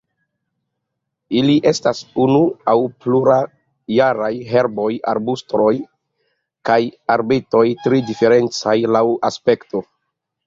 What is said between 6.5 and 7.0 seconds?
kaj